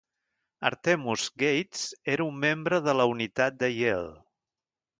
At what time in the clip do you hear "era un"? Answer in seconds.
2.15-2.39